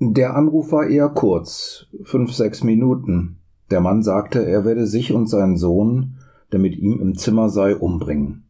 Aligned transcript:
Der 0.00 0.36
Anruf 0.36 0.70
war 0.70 0.86
eher 0.86 1.08
kurz, 1.08 1.86
fünf, 2.04 2.32
sechs 2.32 2.62
Minuten. 2.62 3.38
Der 3.72 3.80
Mann 3.80 4.04
sagte, 4.04 4.46
er 4.46 4.64
werde 4.64 4.86
sich 4.86 5.12
und 5.12 5.28
seinen 5.28 5.56
Sohn, 5.56 6.18
der 6.52 6.60
mit 6.60 6.76
ihm 6.78 7.00
im 7.00 7.16
Zimmer 7.16 7.48
sei, 7.48 7.74
umbringen. 7.74 8.44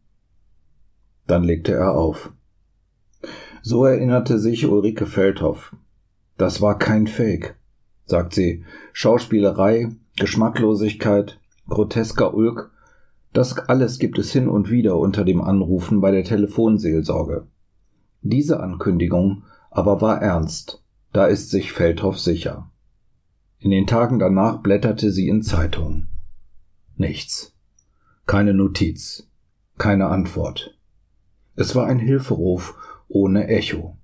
Dann 1.25 1.43
legte 1.43 1.73
er 1.73 1.95
auf. 1.95 2.31
So 3.63 3.83
erinnerte 3.83 4.37
sich 4.37 4.67
Ulrike 4.67 5.07
Feldhoff. 5.07 5.75
Das 6.37 6.61
war 6.61 6.77
kein 6.77 7.07
Fake, 7.07 7.55
sagt 8.05 8.35
sie. 8.35 8.63
Schauspielerei, 8.93 9.89
Geschmacklosigkeit, 10.17 11.39
grotesker 11.67 12.35
Ulk, 12.35 12.69
das 13.33 13.57
alles 13.57 13.97
gibt 13.97 14.19
es 14.19 14.31
hin 14.31 14.47
und 14.47 14.69
wieder 14.69 14.97
unter 14.97 15.25
dem 15.25 15.41
Anrufen 15.41 15.99
bei 15.99 16.11
der 16.11 16.23
Telefonseelsorge. 16.23 17.47
Diese 18.21 18.59
Ankündigung 18.59 19.45
aber 19.71 19.99
war 19.99 20.21
ernst. 20.21 20.78
Da 21.11 21.25
ist 21.25 21.49
sich 21.49 21.71
Feldhoff 21.71 22.19
sicher. 22.19 22.69
In 23.59 23.71
den 23.71 23.87
Tagen 23.87 24.19
danach 24.19 24.61
blätterte 24.61 25.11
sie 25.11 25.27
in 25.27 25.41
Zeitungen. 25.41 26.07
Nichts. 26.97 27.55
Keine 28.25 28.53
Notiz. 28.53 29.27
Keine 29.77 30.07
Antwort. 30.07 30.77
Es 31.55 31.75
war 31.75 31.87
ein 31.87 31.99
Hilferuf 31.99 32.75
ohne 33.07 33.47
Echo. 33.47 33.97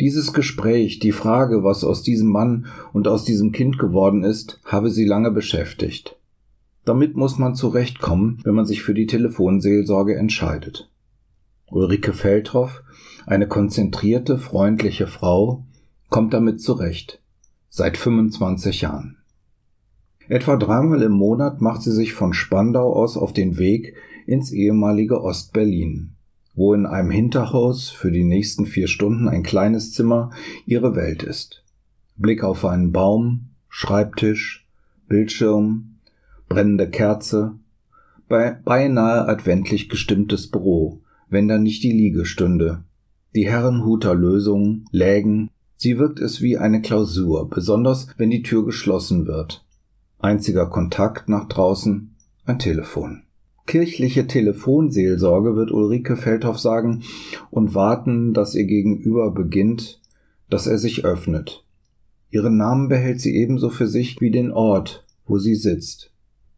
Dieses 0.00 0.32
Gespräch, 0.32 1.00
die 1.00 1.10
Frage, 1.10 1.64
was 1.64 1.82
aus 1.82 2.02
diesem 2.02 2.28
Mann 2.28 2.66
und 2.92 3.08
aus 3.08 3.24
diesem 3.24 3.50
Kind 3.50 3.78
geworden 3.78 4.22
ist, 4.22 4.60
habe 4.64 4.90
sie 4.90 5.04
lange 5.04 5.32
beschäftigt. 5.32 6.16
Damit 6.84 7.16
muss 7.16 7.38
man 7.38 7.56
zurechtkommen, 7.56 8.40
wenn 8.44 8.54
man 8.54 8.66
sich 8.66 8.82
für 8.82 8.94
die 8.94 9.06
Telefonseelsorge 9.06 10.14
entscheidet. 10.14 10.88
Ulrike 11.66 12.12
Feldhoff, 12.12 12.82
eine 13.26 13.48
konzentrierte, 13.48 14.38
freundliche 14.38 15.06
Frau, 15.06 15.66
kommt 16.08 16.34
damit 16.34 16.60
zurecht. 16.60 17.20
Seit 17.68 17.96
25 17.96 18.80
Jahren. 18.80 19.18
Etwa 20.28 20.56
dreimal 20.56 21.02
im 21.02 21.12
Monat 21.12 21.60
macht 21.60 21.82
sie 21.82 21.92
sich 21.92 22.12
von 22.12 22.32
Spandau 22.32 22.92
aus 22.92 23.16
auf 23.16 23.32
den 23.32 23.58
Weg 23.58 23.94
ins 24.26 24.52
ehemalige 24.52 25.22
Ostberlin, 25.22 26.10
wo 26.54 26.74
in 26.74 26.86
einem 26.86 27.10
Hinterhaus 27.10 27.88
für 27.88 28.10
die 28.10 28.24
nächsten 28.24 28.66
vier 28.66 28.88
Stunden 28.88 29.28
ein 29.28 29.42
kleines 29.42 29.92
Zimmer 29.92 30.30
ihre 30.66 30.96
Welt 30.96 31.22
ist. 31.22 31.62
Blick 32.16 32.42
auf 32.42 32.64
einen 32.64 32.92
Baum, 32.92 33.50
Schreibtisch, 33.68 34.66
Bildschirm, 35.08 35.98
brennende 36.48 36.90
Kerze, 36.90 37.54
beinahe 38.28 39.28
adventlich 39.28 39.88
gestimmtes 39.88 40.50
Büro, 40.50 41.00
wenn 41.30 41.48
da 41.48 41.58
nicht 41.58 41.82
die 41.82 41.92
Liege 41.92 42.26
stünde. 42.26 42.82
Die 43.34 43.46
Herrenhuter 43.46 44.14
Lösung 44.14 44.84
lägen 44.90 45.50
Sie 45.80 45.96
wirkt 45.96 46.18
es 46.18 46.42
wie 46.42 46.58
eine 46.58 46.82
Klausur, 46.82 47.48
besonders 47.48 48.08
wenn 48.16 48.30
die 48.30 48.42
Tür 48.42 48.64
geschlossen 48.64 49.28
wird. 49.28 49.64
Einziger 50.18 50.66
Kontakt 50.66 51.28
nach 51.28 51.46
draußen 51.46 52.16
ein 52.44 52.58
Telefon. 52.58 53.22
Kirchliche 53.66 54.26
Telefonseelsorge 54.26 55.54
wird 55.54 55.70
Ulrike 55.70 56.16
Feldhoff 56.16 56.58
sagen 56.58 57.04
und 57.50 57.76
warten, 57.76 58.34
dass 58.34 58.56
ihr 58.56 58.64
Gegenüber 58.64 59.30
beginnt, 59.30 60.00
dass 60.50 60.66
er 60.66 60.78
sich 60.78 61.04
öffnet. 61.04 61.64
Ihren 62.30 62.56
Namen 62.56 62.88
behält 62.88 63.20
sie 63.20 63.36
ebenso 63.36 63.70
für 63.70 63.86
sich 63.86 64.20
wie 64.20 64.32
den 64.32 64.50
Ort, 64.50 65.06
wo 65.26 65.38
sie 65.38 65.54
sitzt. 65.54 66.10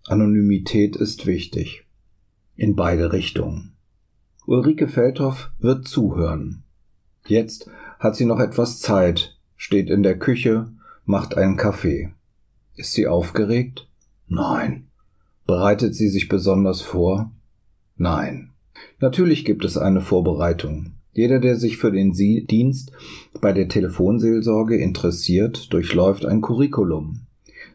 Anonymität 0.07 0.97
ist 0.97 1.27
wichtig. 1.27 1.85
In 2.57 2.75
beide 2.75 3.13
Richtungen. 3.13 3.73
Ulrike 4.47 4.89
Feldhoff 4.89 5.51
wird 5.59 5.87
zuhören. 5.87 6.63
Jetzt 7.27 7.69
hat 8.01 8.17
sie 8.17 8.25
noch 8.25 8.41
etwas 8.41 8.81
Zeit, 8.81 9.37
steht 9.57 9.91
in 9.91 10.03
der 10.03 10.19
Küche, 10.19 10.73
macht 11.05 11.37
einen 11.37 11.57
Kaffee. 11.57 12.11
Ist 12.75 12.95
sie 12.95 13.07
aufgeregt? 13.07 13.89
Nein. 14.27 14.87
Bereitet 15.47 15.95
sie 15.95 16.09
sich 16.09 16.29
besonders 16.29 16.81
vor? 16.81 17.31
Nein. 17.97 18.51
Natürlich 19.01 19.45
gibt 19.45 19.65
es 19.65 19.77
eine 19.77 20.01
Vorbereitung. 20.01 20.95
Jeder, 21.13 21.41
der 21.41 21.57
sich 21.57 21.77
für 21.77 21.93
den 21.93 22.13
Dienst 22.13 22.93
bei 23.41 23.53
der 23.53 23.69
Telefonseelsorge 23.69 24.77
interessiert, 24.77 25.73
durchläuft 25.73 26.25
ein 26.25 26.41
Curriculum. 26.41 27.27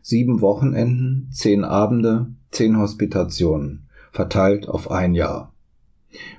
Sieben 0.01 0.41
Wochenenden, 0.41 1.29
zehn 1.31 1.63
Abende, 1.63 2.27
zehn 2.49 2.77
Hospitationen, 2.77 3.87
verteilt 4.11 4.67
auf 4.67 4.89
ein 4.89 5.13
Jahr. 5.13 5.53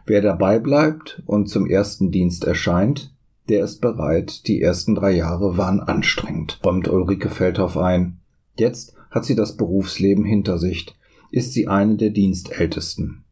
Wer 0.06 0.22
dabei 0.22 0.58
bleibt 0.58 1.22
und 1.26 1.48
zum 1.48 1.66
ersten 1.66 2.10
Dienst 2.10 2.44
erscheint, 2.44 3.12
der 3.48 3.64
ist 3.64 3.80
bereit, 3.80 4.46
die 4.48 4.60
ersten 4.60 4.94
drei 4.94 5.12
Jahre 5.12 5.56
waren 5.56 5.80
anstrengend, 5.80 6.60
räumt 6.64 6.88
Ulrike 6.88 7.30
Feldhoff 7.30 7.76
ein. 7.76 8.18
Jetzt 8.58 8.94
hat 9.10 9.24
sie 9.24 9.34
das 9.34 9.56
Berufsleben 9.56 10.24
hinter 10.24 10.58
sich, 10.58 10.94
ist 11.30 11.52
sie 11.52 11.68
eine 11.68 11.96
der 11.96 12.10
Dienstältesten. 12.10 13.24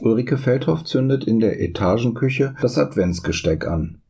Ulrike 0.00 0.38
Feldhoff 0.38 0.84
zündet 0.84 1.24
in 1.24 1.40
der 1.40 1.60
Etagenküche 1.60 2.54
das 2.60 2.78
Adventsgesteck 2.78 3.66
an. 3.66 4.00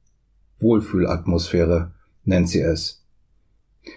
Wohlfühlatmosphäre 0.59 1.93
nennt 2.25 2.49
sie 2.49 2.61
es. 2.61 3.05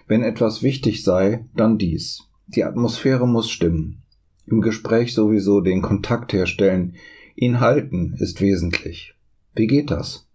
Wenn 0.07 0.23
etwas 0.23 0.63
wichtig 0.63 1.03
sei, 1.03 1.45
dann 1.55 1.77
dies. 1.77 2.23
Die 2.47 2.63
Atmosphäre 2.63 3.27
muss 3.27 3.49
stimmen. 3.49 4.01
Im 4.45 4.61
Gespräch 4.61 5.13
sowieso 5.13 5.61
den 5.61 5.81
Kontakt 5.81 6.33
herstellen, 6.33 6.95
ihn 7.35 7.59
halten 7.59 8.15
ist 8.19 8.41
wesentlich. 8.41 9.13
Wie 9.55 9.67
geht 9.67 9.91
das? 9.91 10.26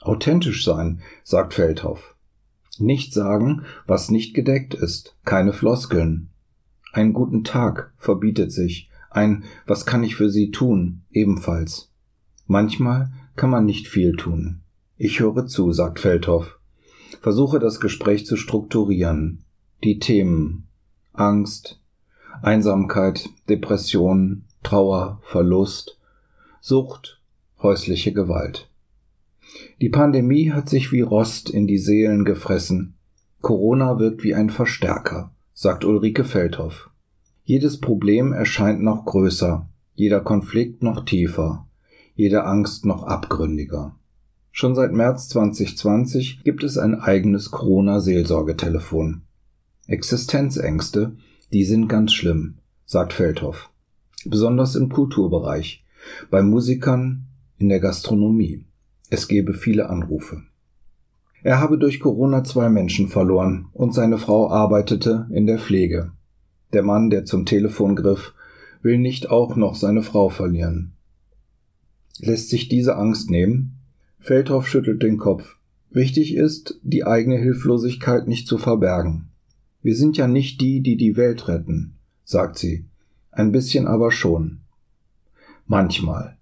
Authentisch 0.00 0.64
sein, 0.64 1.02
sagt 1.24 1.54
Feldhoff. 1.54 2.14
Nicht 2.78 3.12
sagen, 3.12 3.62
was 3.86 4.10
nicht 4.10 4.34
gedeckt 4.34 4.74
ist, 4.74 5.16
keine 5.24 5.52
Floskeln. 5.52 6.30
Einen 6.92 7.12
guten 7.12 7.44
Tag 7.44 7.92
verbietet 7.98 8.52
sich, 8.52 8.90
ein 9.10 9.44
Was 9.66 9.86
kann 9.86 10.02
ich 10.04 10.16
für 10.16 10.30
Sie 10.30 10.50
tun 10.50 11.02
ebenfalls. 11.10 11.90
Manchmal 12.46 13.12
kann 13.36 13.50
man 13.50 13.66
nicht 13.66 13.88
viel 13.88 14.12
tun. 14.16 14.60
Ich 14.96 15.20
höre 15.20 15.46
zu, 15.46 15.72
sagt 15.72 16.00
Feldhoff. 16.00 16.58
Versuche 17.20 17.58
das 17.58 17.80
Gespräch 17.80 18.24
zu 18.24 18.36
strukturieren. 18.36 19.44
Die 19.84 19.98
Themen 19.98 20.68
Angst, 21.12 21.80
Einsamkeit, 22.42 23.28
Depression, 23.48 24.44
Trauer, 24.62 25.20
Verlust, 25.24 25.98
Sucht, 26.60 27.20
häusliche 27.62 28.12
Gewalt. 28.12 28.69
Die 29.80 29.88
Pandemie 29.88 30.52
hat 30.52 30.68
sich 30.68 30.92
wie 30.92 31.00
Rost 31.00 31.50
in 31.50 31.66
die 31.66 31.78
Seelen 31.78 32.24
gefressen. 32.24 32.94
Corona 33.40 33.98
wirkt 33.98 34.22
wie 34.22 34.34
ein 34.34 34.50
Verstärker, 34.50 35.32
sagt 35.54 35.84
Ulrike 35.84 36.24
Feldhoff. 36.24 36.90
Jedes 37.44 37.80
Problem 37.80 38.32
erscheint 38.32 38.82
noch 38.82 39.06
größer, 39.06 39.68
jeder 39.94 40.20
Konflikt 40.20 40.82
noch 40.82 41.04
tiefer, 41.04 41.66
jede 42.14 42.44
Angst 42.44 42.84
noch 42.84 43.02
abgründiger. 43.02 43.96
Schon 44.52 44.74
seit 44.74 44.92
März 44.92 45.28
2020 45.30 46.42
gibt 46.44 46.62
es 46.64 46.76
ein 46.76 46.94
eigenes 46.94 47.50
Corona-Seelsorgetelefon. 47.50 49.22
Existenzängste, 49.86 51.16
die 51.52 51.64
sind 51.64 51.88
ganz 51.88 52.12
schlimm, 52.12 52.58
sagt 52.84 53.12
Feldhoff. 53.12 53.70
Besonders 54.24 54.74
im 54.74 54.88
Kulturbereich, 54.88 55.84
bei 56.30 56.42
Musikern, 56.42 57.26
in 57.58 57.68
der 57.68 57.80
Gastronomie. 57.80 58.64
Es 59.10 59.26
gebe 59.26 59.54
viele 59.54 59.90
Anrufe. 59.90 60.42
Er 61.42 61.60
habe 61.60 61.78
durch 61.78 61.98
Corona 61.98 62.44
zwei 62.44 62.68
Menschen 62.68 63.08
verloren 63.08 63.66
und 63.72 63.92
seine 63.92 64.18
Frau 64.18 64.50
arbeitete 64.50 65.26
in 65.32 65.46
der 65.46 65.58
Pflege. 65.58 66.12
Der 66.72 66.82
Mann, 66.84 67.10
der 67.10 67.24
zum 67.24 67.44
Telefon 67.44 67.96
griff, 67.96 68.34
will 68.82 68.98
nicht 68.98 69.28
auch 69.28 69.56
noch 69.56 69.74
seine 69.74 70.02
Frau 70.02 70.28
verlieren. 70.28 70.92
Lässt 72.18 72.50
sich 72.50 72.68
diese 72.68 72.96
Angst 72.96 73.30
nehmen? 73.30 73.78
Feldhoff 74.20 74.68
schüttelt 74.68 75.02
den 75.02 75.18
Kopf. 75.18 75.56
Wichtig 75.90 76.36
ist, 76.36 76.78
die 76.82 77.04
eigene 77.04 77.36
Hilflosigkeit 77.36 78.28
nicht 78.28 78.46
zu 78.46 78.58
verbergen. 78.58 79.30
Wir 79.82 79.96
sind 79.96 80.16
ja 80.18 80.28
nicht 80.28 80.60
die, 80.60 80.82
die 80.82 80.96
die 80.96 81.16
Welt 81.16 81.48
retten, 81.48 81.94
sagt 82.22 82.58
sie. 82.58 82.84
Ein 83.32 83.50
bisschen 83.50 83.86
aber 83.86 84.12
schon. 84.12 84.58
Manchmal. 85.66 86.36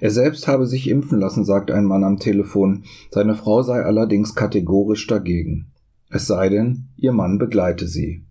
Er 0.00 0.10
selbst 0.10 0.48
habe 0.48 0.66
sich 0.66 0.88
impfen 0.88 1.20
lassen, 1.20 1.44
sagt 1.44 1.70
ein 1.70 1.84
Mann 1.84 2.04
am 2.04 2.18
Telefon, 2.18 2.84
seine 3.10 3.34
Frau 3.34 3.62
sei 3.62 3.82
allerdings 3.82 4.34
kategorisch 4.34 5.06
dagegen. 5.06 5.66
Es 6.08 6.26
sei 6.26 6.48
denn, 6.48 6.88
ihr 6.96 7.12
Mann 7.12 7.38
begleite 7.38 7.86
sie. 7.86 8.24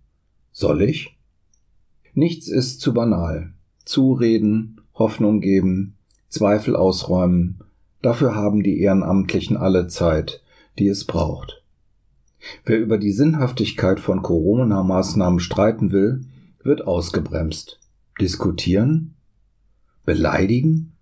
Soll 0.52 0.82
ich? 0.82 1.16
Nichts 2.14 2.48
ist 2.48 2.80
zu 2.80 2.94
banal. 2.94 3.52
Zureden, 3.84 4.80
Hoffnung 4.94 5.40
geben, 5.40 5.94
Zweifel 6.28 6.74
ausräumen, 6.74 7.60
dafür 8.02 8.34
haben 8.34 8.62
die 8.62 8.80
Ehrenamtlichen 8.80 9.56
alle 9.56 9.86
Zeit, 9.86 10.42
die 10.78 10.88
es 10.88 11.04
braucht. 11.04 11.62
Wer 12.64 12.80
über 12.80 12.98
die 12.98 13.12
Sinnhaftigkeit 13.12 14.00
von 14.00 14.22
Corona-Maßnahmen 14.22 15.40
streiten 15.40 15.92
will, 15.92 16.24
wird 16.62 16.86
ausgebremst. 16.86 17.78
Diskutieren? 18.20 19.14
Beleidigen? 20.04 20.95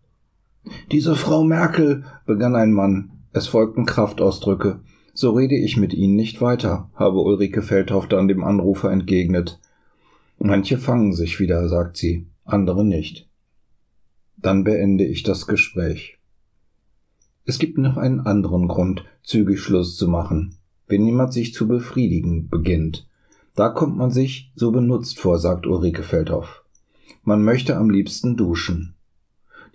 Diese 0.93 1.15
Frau 1.15 1.45
Merkel, 1.45 2.05
begann 2.27 2.57
ein 2.57 2.73
Mann. 2.73 3.11
Es 3.33 3.47
folgten 3.47 3.85
Kraftausdrücke. 3.85 4.81
So 5.13 5.31
rede 5.31 5.57
ich 5.57 5.77
mit 5.77 5.95
Ihnen 5.95 6.17
nicht 6.17 6.41
weiter, 6.41 6.91
habe 6.95 7.21
Ulrike 7.21 7.63
Feldhoff 7.63 8.09
dann 8.09 8.29
dem 8.29 8.43
Anrufer 8.43 8.91
entgegnet. 8.91 9.61
Manche 10.39 10.79
fangen 10.79 11.13
sich 11.13 11.39
wieder, 11.39 11.69
sagt 11.69 11.97
sie, 11.97 12.27
andere 12.45 12.85
nicht. 12.85 13.29
Dann 14.37 14.65
beende 14.65 15.05
ich 15.05 15.23
das 15.23 15.47
Gespräch. 15.47 16.19
Es 17.45 17.59
gibt 17.59 17.79
noch 17.79 17.97
einen 17.97 18.21
anderen 18.21 18.69
Grund, 18.69 19.05
zügig 19.23 19.61
Schluss 19.61 19.97
zu 19.97 20.09
machen. 20.09 20.57
Wenn 20.87 21.07
jemand 21.07 21.33
sich 21.33 21.55
zu 21.55 21.69
befriedigen 21.69 22.49
beginnt, 22.49 23.09
da 23.55 23.69
kommt 23.69 23.97
man 23.97 24.11
sich 24.11 24.53
so 24.57 24.73
benutzt 24.73 25.19
vor, 25.19 25.39
sagt 25.39 25.67
Ulrike 25.67 26.03
Feldhoff. 26.03 26.65
Man 27.23 27.45
möchte 27.45 27.77
am 27.77 27.89
liebsten 27.89 28.37
duschen. 28.37 28.94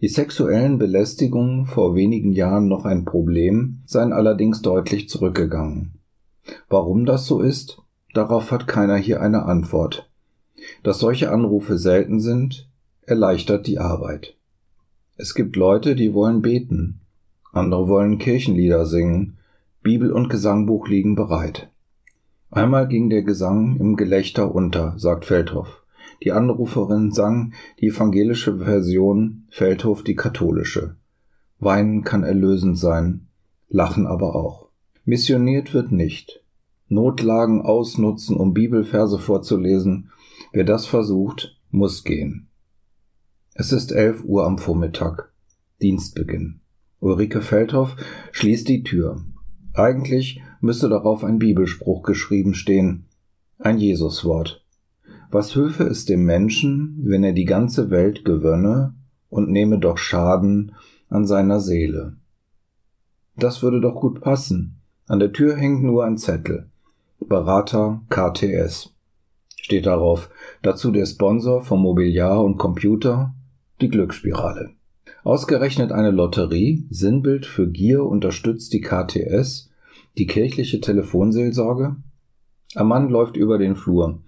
Die 0.01 0.07
sexuellen 0.07 0.78
Belästigungen 0.78 1.66
vor 1.66 1.94
wenigen 1.94 2.31
Jahren 2.31 2.68
noch 2.68 2.86
ein 2.86 3.04
Problem, 3.04 3.81
seien 3.86 4.13
allerdings 4.13 4.62
deutlich 4.62 5.10
zurückgegangen. 5.10 5.92
Warum 6.69 7.06
das 7.06 7.25
so 7.25 7.42
ist, 7.42 7.81
darauf 8.13 8.51
hat 8.51 8.68
keiner 8.68 8.96
hier 8.96 9.22
eine 9.22 9.44
Antwort. 9.44 10.10
Dass 10.84 11.00
solche 11.00 11.31
Anrufe 11.31 11.78
selten 11.78 12.19
sind, 12.22 12.69
erleichtert 13.01 13.68
die 13.68 13.80
Arbeit. 13.80 14.36
Es 15.18 15.36
gibt 15.36 15.57
Leute, 15.57 15.96
die 15.96 16.13
wollen 16.13 16.42
beten, 16.42 17.02
andere 17.52 17.90
wollen 17.90 18.19
Kirchenlieder 18.19 18.86
singen, 18.86 19.38
Bibel 19.81 20.12
und 20.13 20.30
Gesangbuch 20.30 20.88
liegen 20.88 21.16
bereit. 21.16 21.69
Einmal 22.52 22.88
ging 22.88 23.10
der 23.10 23.24
Gesang 23.24 23.78
im 23.80 23.95
Gelächter 23.95 24.54
unter, 24.54 24.94
sagt 24.98 25.25
Feldhoff. 25.25 25.79
Die 26.24 26.31
Anruferin 26.31 27.12
sang 27.12 27.54
die 27.80 27.88
evangelische 27.88 28.57
Version, 28.57 29.45
Feldhoff 29.50 30.04
die 30.04 30.16
katholische. 30.16 30.95
Weinen 31.60 32.04
kann 32.04 32.24
erlösend 32.24 32.77
sein, 32.77 33.27
lachen 33.69 34.06
aber 34.06 34.36
auch. 34.36 34.69
Missioniert 35.06 35.74
wird 35.74 35.92
nicht. 35.92 36.44
Notlagen 36.88 37.62
ausnutzen, 37.62 38.36
um 38.36 38.54
Bibelverse 38.54 39.19
vorzulesen, 39.19 40.12
wer 40.51 40.63
das 40.63 40.86
versucht, 40.86 41.57
muss 41.71 42.04
gehen. 42.04 42.48
Es 43.54 43.71
ist 43.71 43.92
elf 43.92 44.24
Uhr 44.24 44.45
am 44.45 44.57
Vormittag. 44.57 45.31
Dienstbeginn. 45.81 46.60
Ulrike 47.00 47.42
Feldhoff 47.42 47.95
schließt 48.31 48.68
die 48.68 48.83
Tür. 48.83 49.24
Eigentlich 49.74 50.42
müsste 50.62 50.89
darauf 50.89 51.24
ein 51.24 51.39
Bibelspruch 51.39 52.04
geschrieben 52.04 52.54
stehen, 52.54 53.06
ein 53.57 53.77
Jesuswort. 53.77 54.66
Was 55.31 55.56
hülfe 55.56 55.84
es 55.84 56.06
dem 56.06 56.26
Menschen, 56.26 56.98
wenn 57.04 57.24
er 57.24 57.34
die 57.34 57.46
ganze 57.46 57.92
Welt 57.92 58.26
gewönne 58.26 58.96
und 59.30 59.52
nehme 59.52 59.78
doch 59.78 60.00
Schaden 60.00 60.74
an 61.08 61.28
seiner 61.28 61.60
Seele? 61.60 62.18
Das 63.36 63.62
würde 63.62 63.80
doch 63.80 63.96
gut 63.96 64.22
passen. 64.22 64.80
An 65.08 65.20
der 65.20 65.31
Tür 65.31 65.56
hängt 65.56 65.84
nur 65.84 66.04
ein 66.04 66.18
Zettel. 66.18 66.70
Berater 67.20 68.02
KTS. 68.10 68.92
Steht 69.56 69.86
darauf. 69.86 70.31
Dazu 70.64 70.90
der 70.90 71.06
Sponsor 71.06 71.62
vom 71.62 71.84
Mobiliar 71.84 72.44
und 72.44 72.58
Computer, 72.58 73.36
die 73.81 73.90
Glücksspirale. 73.90 74.72
Ausgerechnet 75.24 75.92
eine 75.92 76.10
Lotterie, 76.12 76.88
Sinnbild 76.90 77.46
für 77.46 77.70
Gier, 77.70 78.04
unterstützt 78.04 78.74
die 78.74 78.81
KTS, 78.81 79.70
die 80.18 80.26
kirchliche 80.26 80.81
Telefonseelsorge? 80.81 81.98
Ein 82.75 82.88
Mann 82.88 83.10
läuft 83.10 83.38
über 83.38 83.57
den 83.57 83.75
Flur. 83.75 84.19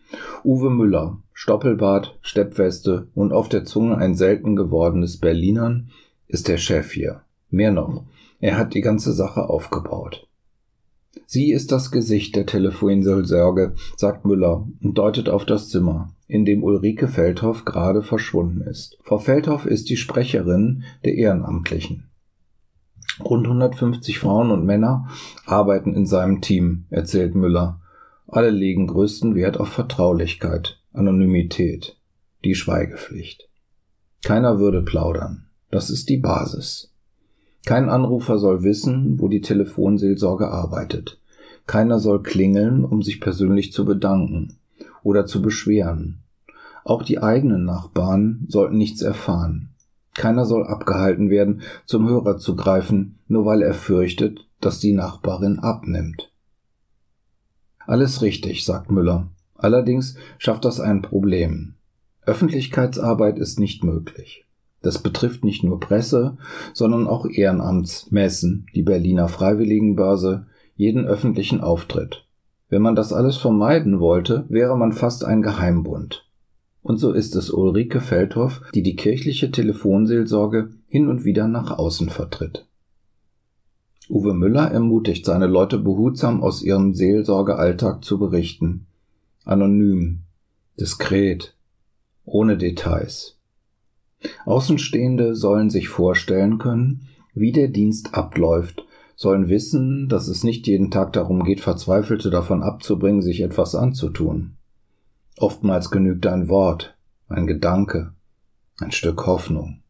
Uwe 0.43 0.69
Müller, 0.69 1.19
Stoppelbart, 1.33 2.17
Steppweste 2.21 3.07
und 3.13 3.33
auf 3.33 3.49
der 3.49 3.65
Zunge 3.65 3.97
ein 3.97 4.15
selten 4.15 4.55
gewordenes 4.55 5.17
Berlinern, 5.17 5.89
ist 6.27 6.47
der 6.47 6.57
Chef 6.57 6.91
hier. 6.91 7.21
Mehr 7.49 7.71
noch, 7.71 8.05
er 8.39 8.57
hat 8.57 8.73
die 8.73 8.81
ganze 8.81 9.13
Sache 9.13 9.49
aufgebaut. 9.49 10.27
Sie 11.25 11.51
ist 11.51 11.71
das 11.71 11.91
Gesicht 11.91 12.35
der 12.35 12.45
Telefonseelsorge, 12.45 13.75
sagt 13.97 14.25
Müller 14.25 14.67
und 14.81 14.97
deutet 14.97 15.29
auf 15.29 15.45
das 15.45 15.69
Zimmer 15.69 16.13
in 16.31 16.45
dem 16.45 16.63
Ulrike 16.63 17.09
Feldhoff 17.09 17.65
gerade 17.65 18.01
verschwunden 18.01 18.61
ist. 18.61 18.97
Frau 19.03 19.17
Feldhoff 19.17 19.65
ist 19.65 19.89
die 19.89 19.97
Sprecherin 19.97 20.83
der 21.03 21.15
Ehrenamtlichen. 21.15 22.05
Rund 23.19 23.45
150 23.45 24.17
Frauen 24.17 24.49
und 24.49 24.65
Männer 24.65 25.09
arbeiten 25.45 25.93
in 25.93 26.05
seinem 26.05 26.39
Team, 26.39 26.85
erzählt 26.89 27.35
Müller. 27.35 27.80
Alle 28.33 28.49
legen 28.49 28.87
größten 28.87 29.35
Wert 29.35 29.59
auf 29.59 29.67
Vertraulichkeit, 29.67 30.79
Anonymität, 30.93 31.97
die 32.45 32.55
Schweigepflicht. 32.55 33.49
Keiner 34.23 34.57
würde 34.57 34.81
plaudern. 34.81 35.47
Das 35.69 35.89
ist 35.89 36.07
die 36.07 36.15
Basis. 36.15 36.93
Kein 37.65 37.89
Anrufer 37.89 38.37
soll 38.37 38.63
wissen, 38.63 39.19
wo 39.19 39.27
die 39.27 39.41
Telefonseelsorge 39.41 40.47
arbeitet. 40.47 41.19
Keiner 41.67 41.99
soll 41.99 42.23
klingeln, 42.23 42.85
um 42.85 43.01
sich 43.01 43.19
persönlich 43.19 43.73
zu 43.73 43.83
bedanken 43.83 44.55
oder 45.03 45.25
zu 45.25 45.41
beschweren. 45.41 46.19
Auch 46.85 47.03
die 47.03 47.21
eigenen 47.21 47.65
Nachbarn 47.65 48.45
sollten 48.47 48.77
nichts 48.77 49.01
erfahren. 49.01 49.71
Keiner 50.15 50.45
soll 50.45 50.65
abgehalten 50.65 51.29
werden, 51.29 51.63
zum 51.85 52.07
Hörer 52.07 52.37
zu 52.37 52.55
greifen, 52.55 53.19
nur 53.27 53.45
weil 53.45 53.61
er 53.61 53.73
fürchtet, 53.73 54.47
dass 54.61 54.79
die 54.79 54.93
Nachbarin 54.93 55.59
abnimmt. 55.59 56.30
Alles 57.91 58.21
richtig, 58.21 58.63
sagt 58.63 58.89
Müller. 58.89 59.27
Allerdings 59.53 60.15
schafft 60.37 60.63
das 60.63 60.79
ein 60.79 61.01
Problem. 61.01 61.73
Öffentlichkeitsarbeit 62.25 63.37
ist 63.37 63.59
nicht 63.59 63.83
möglich. 63.83 64.45
Das 64.81 64.99
betrifft 64.99 65.43
nicht 65.43 65.65
nur 65.65 65.81
Presse, 65.81 66.37
sondern 66.73 67.05
auch 67.05 67.25
Ehrenamtsmessen, 67.25 68.65
die 68.73 68.81
Berliner 68.81 69.27
Freiwilligenbörse, 69.27 70.45
jeden 70.77 71.05
öffentlichen 71.05 71.59
Auftritt. 71.59 72.25
Wenn 72.69 72.81
man 72.81 72.95
das 72.95 73.11
alles 73.11 73.35
vermeiden 73.35 73.99
wollte, 73.99 74.45
wäre 74.47 74.77
man 74.77 74.93
fast 74.93 75.25
ein 75.25 75.41
Geheimbund. 75.41 76.25
Und 76.81 76.97
so 76.97 77.11
ist 77.11 77.35
es 77.35 77.51
Ulrike 77.51 77.99
Feldhoff, 77.99 78.61
die 78.73 78.83
die 78.83 78.95
kirchliche 78.95 79.51
Telefonseelsorge 79.51 80.69
hin 80.87 81.09
und 81.09 81.25
wieder 81.25 81.49
nach 81.49 81.77
außen 81.77 82.07
vertritt. 82.07 82.65
Uwe 84.11 84.33
Müller 84.33 84.69
ermutigt 84.69 85.25
seine 85.25 85.47
Leute 85.47 85.77
behutsam 85.77 86.43
aus 86.43 86.61
ihrem 86.61 86.93
Seelsorgealltag 86.93 88.03
zu 88.03 88.19
berichten. 88.19 88.85
Anonym, 89.45 90.23
diskret, 90.77 91.55
ohne 92.25 92.57
Details. 92.57 93.37
Außenstehende 94.45 95.33
sollen 95.35 95.69
sich 95.69 95.87
vorstellen 95.87 96.57
können, 96.57 97.07
wie 97.33 97.53
der 97.53 97.69
Dienst 97.69 98.13
abläuft 98.13 98.85
sollen 99.15 99.49
wissen, 99.49 100.09
dass 100.09 100.27
es 100.27 100.43
nicht 100.43 100.65
jeden 100.65 100.89
Tag 100.89 101.13
darum 101.13 101.43
geht, 101.43 101.61
Verzweifelte 101.61 102.31
davon 102.31 102.63
abzubringen, 102.63 103.21
sich 103.21 103.41
etwas 103.41 103.75
anzutun. 103.75 104.57
Oftmals 105.37 105.91
genügt 105.91 106.25
ein 106.25 106.49
Wort, 106.49 106.97
ein 107.29 107.45
Gedanke, 107.45 108.13
ein 108.79 108.91
Stück 108.91 109.27
Hoffnung. 109.27 109.83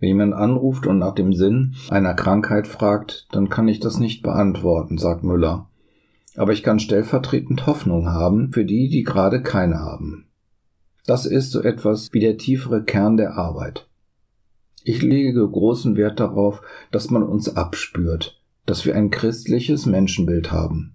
Wenn 0.00 0.08
jemand 0.08 0.34
anruft 0.34 0.86
und 0.86 0.98
nach 0.98 1.14
dem 1.14 1.34
Sinn 1.34 1.76
einer 1.90 2.14
Krankheit 2.14 2.66
fragt, 2.66 3.28
dann 3.32 3.50
kann 3.50 3.68
ich 3.68 3.80
das 3.80 3.98
nicht 4.00 4.22
beantworten, 4.22 4.96
sagt 4.96 5.22
Müller. 5.22 5.68
Aber 6.36 6.52
ich 6.52 6.62
kann 6.62 6.80
stellvertretend 6.80 7.66
Hoffnung 7.66 8.08
haben 8.08 8.52
für 8.52 8.64
die, 8.64 8.88
die 8.88 9.02
gerade 9.02 9.42
keine 9.42 9.78
haben. 9.78 10.26
Das 11.06 11.26
ist 11.26 11.50
so 11.50 11.60
etwas 11.60 12.12
wie 12.12 12.20
der 12.20 12.38
tiefere 12.38 12.82
Kern 12.82 13.16
der 13.16 13.36
Arbeit. 13.36 13.88
Ich 14.84 15.02
lege 15.02 15.46
großen 15.46 15.96
Wert 15.96 16.18
darauf, 16.20 16.62
dass 16.90 17.10
man 17.10 17.22
uns 17.22 17.54
abspürt, 17.54 18.40
dass 18.64 18.86
wir 18.86 18.94
ein 18.96 19.10
christliches 19.10 19.84
Menschenbild 19.84 20.50
haben. 20.50 20.94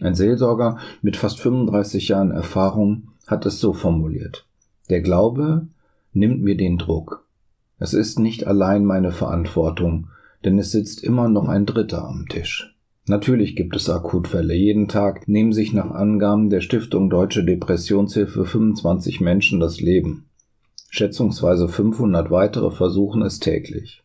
Ein 0.00 0.14
Seelsorger 0.14 0.78
mit 1.02 1.16
fast 1.16 1.40
35 1.40 2.08
Jahren 2.08 2.30
Erfahrung 2.30 3.08
hat 3.26 3.44
es 3.44 3.60
so 3.60 3.74
formuliert. 3.74 4.46
Der 4.88 5.02
Glaube 5.02 5.66
nimmt 6.12 6.42
mir 6.42 6.56
den 6.56 6.78
Druck. 6.78 7.25
Es 7.78 7.92
ist 7.92 8.18
nicht 8.18 8.46
allein 8.46 8.84
meine 8.84 9.12
Verantwortung, 9.12 10.08
denn 10.44 10.58
es 10.58 10.70
sitzt 10.70 11.04
immer 11.04 11.28
noch 11.28 11.48
ein 11.48 11.66
Dritter 11.66 12.06
am 12.06 12.26
Tisch. 12.28 12.74
Natürlich 13.08 13.54
gibt 13.54 13.76
es 13.76 13.88
Akutfälle. 13.88 14.54
Jeden 14.54 14.88
Tag 14.88 15.28
nehmen 15.28 15.52
sich 15.52 15.72
nach 15.72 15.90
Angaben 15.90 16.50
der 16.50 16.60
Stiftung 16.60 17.08
Deutsche 17.08 17.44
Depressionshilfe 17.44 18.44
25 18.44 19.20
Menschen 19.20 19.60
das 19.60 19.80
Leben. 19.80 20.26
Schätzungsweise 20.90 21.68
500 21.68 22.30
weitere 22.30 22.70
versuchen 22.70 23.22
es 23.22 23.38
täglich. 23.38 24.02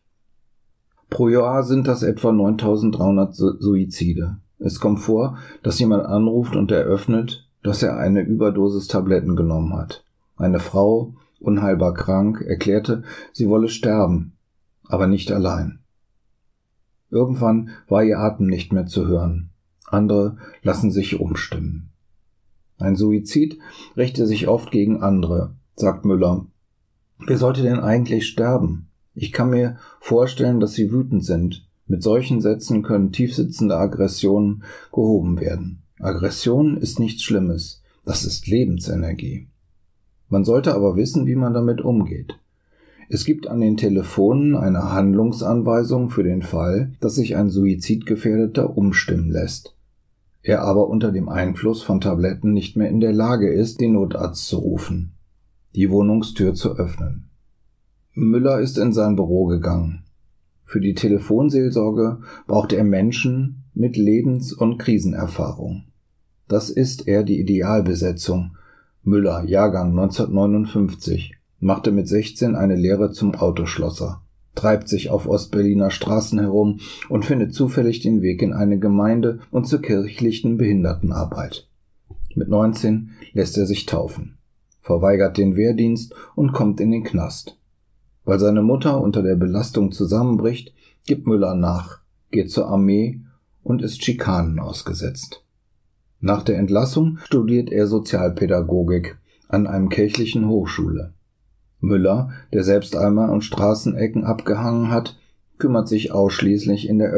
Pro 1.10 1.28
Jahr 1.28 1.64
sind 1.64 1.88
das 1.88 2.02
etwa 2.02 2.32
9300 2.32 3.34
Suizide. 3.34 4.36
Es 4.58 4.78
kommt 4.78 5.00
vor, 5.00 5.38
dass 5.62 5.78
jemand 5.78 6.04
anruft 6.04 6.54
und 6.54 6.70
eröffnet, 6.70 7.48
dass 7.62 7.82
er 7.82 7.96
eine 7.96 8.20
Überdosis 8.20 8.86
Tabletten 8.86 9.34
genommen 9.34 9.74
hat. 9.74 10.04
Eine 10.36 10.60
Frau, 10.60 11.14
unheilbar 11.42 11.94
krank, 11.94 12.40
erklärte, 12.40 13.02
sie 13.32 13.48
wolle 13.48 13.68
sterben, 13.68 14.32
aber 14.88 15.06
nicht 15.06 15.30
allein. 15.32 15.80
Irgendwann 17.10 17.70
war 17.88 18.02
ihr 18.02 18.18
Atem 18.18 18.46
nicht 18.46 18.72
mehr 18.72 18.86
zu 18.86 19.06
hören. 19.06 19.50
Andere 19.86 20.38
lassen 20.62 20.90
sich 20.90 21.20
umstimmen. 21.20 21.90
Ein 22.78 22.96
Suizid 22.96 23.58
richte 23.96 24.26
sich 24.26 24.48
oft 24.48 24.70
gegen 24.70 25.02
andere, 25.02 25.54
sagt 25.76 26.04
Müller. 26.04 26.46
Wer 27.18 27.38
sollte 27.38 27.62
denn 27.62 27.80
eigentlich 27.80 28.26
sterben? 28.26 28.88
Ich 29.14 29.30
kann 29.30 29.50
mir 29.50 29.76
vorstellen, 30.00 30.58
dass 30.58 30.72
sie 30.72 30.90
wütend 30.90 31.24
sind. 31.24 31.68
Mit 31.86 32.02
solchen 32.02 32.40
Sätzen 32.40 32.82
können 32.82 33.12
tiefsitzende 33.12 33.76
Aggressionen 33.76 34.64
gehoben 34.90 35.38
werden. 35.38 35.82
Aggression 36.00 36.78
ist 36.78 36.98
nichts 36.98 37.22
Schlimmes. 37.22 37.82
Das 38.04 38.24
ist 38.24 38.46
Lebensenergie. 38.46 39.48
Man 40.32 40.46
sollte 40.46 40.74
aber 40.74 40.96
wissen, 40.96 41.26
wie 41.26 41.34
man 41.36 41.52
damit 41.52 41.82
umgeht. 41.82 42.38
Es 43.10 43.26
gibt 43.26 43.48
an 43.48 43.60
den 43.60 43.76
Telefonen 43.76 44.56
eine 44.56 44.90
Handlungsanweisung 44.90 46.08
für 46.08 46.22
den 46.22 46.40
Fall, 46.40 46.94
dass 47.00 47.16
sich 47.16 47.36
ein 47.36 47.50
Suizidgefährdeter 47.50 48.78
umstimmen 48.78 49.30
lässt. 49.30 49.76
Er 50.42 50.62
aber 50.62 50.88
unter 50.88 51.12
dem 51.12 51.28
Einfluss 51.28 51.82
von 51.82 52.00
Tabletten 52.00 52.54
nicht 52.54 52.78
mehr 52.78 52.88
in 52.88 53.00
der 53.00 53.12
Lage 53.12 53.52
ist, 53.52 53.82
den 53.82 53.92
Notarzt 53.92 54.46
zu 54.46 54.56
rufen, 54.56 55.12
die 55.76 55.90
Wohnungstür 55.90 56.54
zu 56.54 56.78
öffnen. 56.78 57.28
Müller 58.14 58.58
ist 58.58 58.78
in 58.78 58.94
sein 58.94 59.16
Büro 59.16 59.44
gegangen. 59.44 60.04
Für 60.64 60.80
die 60.80 60.94
Telefonseelsorge 60.94 62.20
brauchte 62.46 62.78
er 62.78 62.84
Menschen 62.84 63.64
mit 63.74 63.98
Lebens- 63.98 64.54
und 64.54 64.78
Krisenerfahrung. 64.78 65.84
Das 66.48 66.70
ist 66.70 67.06
er 67.06 67.22
die 67.22 67.38
Idealbesetzung. 67.38 68.56
Müller, 69.04 69.42
Jahrgang 69.44 69.90
1959, 69.90 71.34
machte 71.58 71.90
mit 71.90 72.06
16 72.06 72.54
eine 72.54 72.76
Lehre 72.76 73.10
zum 73.10 73.34
Autoschlosser, 73.34 74.22
treibt 74.54 74.88
sich 74.88 75.10
auf 75.10 75.26
Ostberliner 75.26 75.90
Straßen 75.90 76.38
herum 76.38 76.78
und 77.08 77.24
findet 77.24 77.52
zufällig 77.52 77.98
den 77.98 78.22
Weg 78.22 78.42
in 78.42 78.52
eine 78.52 78.78
Gemeinde 78.78 79.40
und 79.50 79.66
zur 79.66 79.82
kirchlichen 79.82 80.56
Behindertenarbeit. 80.56 81.68
Mit 82.36 82.48
19 82.48 83.10
lässt 83.32 83.58
er 83.58 83.66
sich 83.66 83.86
taufen, 83.86 84.38
verweigert 84.80 85.36
den 85.36 85.56
Wehrdienst 85.56 86.14
und 86.36 86.52
kommt 86.52 86.80
in 86.80 86.92
den 86.92 87.02
Knast. 87.02 87.58
Weil 88.24 88.38
seine 88.38 88.62
Mutter 88.62 89.00
unter 89.00 89.24
der 89.24 89.34
Belastung 89.34 89.90
zusammenbricht, 89.90 90.74
gibt 91.06 91.26
Müller 91.26 91.56
nach, 91.56 91.98
geht 92.30 92.52
zur 92.52 92.68
Armee 92.68 93.20
und 93.64 93.82
ist 93.82 94.04
Schikanen 94.04 94.60
ausgesetzt. 94.60 95.41
Nach 96.24 96.44
der 96.44 96.56
Entlassung 96.56 97.18
studiert 97.24 97.72
er 97.72 97.88
Sozialpädagogik 97.88 99.18
an 99.48 99.66
einem 99.66 99.88
kirchlichen 99.88 100.48
Hochschule. 100.48 101.14
Müller, 101.80 102.30
der 102.52 102.62
selbst 102.62 102.94
einmal 102.94 103.28
an 103.28 103.42
Straßenecken 103.42 104.22
abgehangen 104.22 104.92
hat, 104.92 105.18
kümmert 105.58 105.88
sich 105.88 106.12
ausschließlich 106.12 106.88
in 106.88 107.00
der 107.00 107.12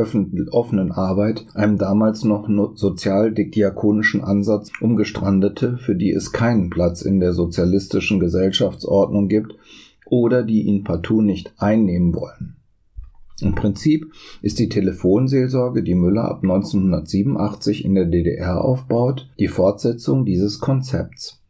offenen 0.53 0.91
Arbeit, 0.91 1.45
einem 1.53 1.77
damals 1.77 2.25
noch 2.25 2.49
sozial-diakonischen 2.75 4.25
Ansatz 4.25 4.71
um 4.81 4.97
Gestrandete, 4.97 5.77
für 5.77 5.95
die 5.95 6.11
es 6.11 6.33
keinen 6.33 6.71
Platz 6.71 7.03
in 7.03 7.21
der 7.21 7.35
sozialistischen 7.35 8.21
Gesellschaftsordnung 8.21 9.29
gibt, 9.29 9.55
oder 10.07 10.43
die 10.43 10.63
ihn 10.63 10.83
partout 10.83 11.21
nicht 11.21 11.53
einnehmen 11.59 12.15
wollen. 12.15 12.57
Im 13.41 13.55
Prinzip 13.55 14.12
ist 14.43 14.59
die 14.59 14.69
Telefonseelsorge, 14.69 15.83
die 15.83 15.97
Müller 15.97 16.25
ab 16.25 16.43
1987 16.43 17.85
in 17.85 17.95
der 17.95 18.07
DDR 18.07 18.64
aufbaut, 18.64 19.29
die 19.38 19.49
Fortsetzung 19.49 20.25
dieses 20.25 20.61
Konzepts. 20.61 21.41